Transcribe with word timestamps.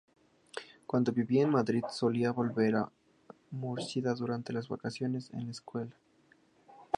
Cuando 0.87 1.11
vivía 1.11 1.43
en 1.43 1.51
Madrid, 1.51 1.83
solía 1.91 2.31
volver 2.31 2.75
a 2.75 2.91
Murcia 3.51 4.15
durante 4.15 4.51
las 4.51 4.67
vacaciones 4.67 5.29
en 5.31 5.45
la 5.45 5.51
Escuela. 5.51 5.95